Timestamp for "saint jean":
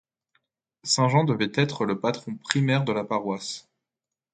0.83-1.25